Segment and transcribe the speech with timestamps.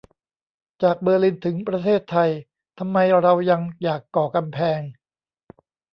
[0.83, 2.29] จากเบอร์ลินถึงประเทศไทย
[2.79, 4.81] ทำไมเรายังอยากก่อกำแพง